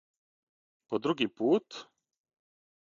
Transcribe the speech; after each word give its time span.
По 0.87 0.99
други 1.03 1.27
пут? 1.35 1.81